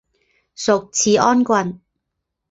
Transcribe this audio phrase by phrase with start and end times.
[0.55, 1.79] 属始安郡。